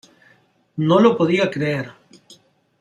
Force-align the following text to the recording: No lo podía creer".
No 0.77 0.99
lo 0.99 1.15
podía 1.15 1.51
creer". 1.51 1.91